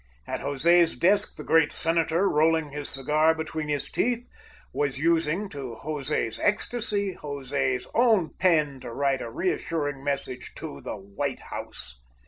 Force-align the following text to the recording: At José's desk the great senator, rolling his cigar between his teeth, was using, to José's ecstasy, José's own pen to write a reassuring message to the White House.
At 0.25 0.39
José's 0.39 0.95
desk 0.97 1.35
the 1.35 1.43
great 1.43 1.71
senator, 1.71 2.27
rolling 2.27 2.71
his 2.71 2.89
cigar 2.89 3.35
between 3.35 3.67
his 3.67 3.91
teeth, 3.91 4.27
was 4.73 4.97
using, 4.97 5.47
to 5.49 5.77
José's 5.83 6.39
ecstasy, 6.39 7.15
José's 7.19 7.85
own 7.93 8.31
pen 8.39 8.79
to 8.79 8.91
write 8.91 9.21
a 9.21 9.29
reassuring 9.29 10.03
message 10.03 10.55
to 10.55 10.81
the 10.81 10.97
White 10.97 11.41
House. 11.51 12.01